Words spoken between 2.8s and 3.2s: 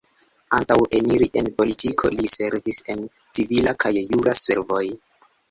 en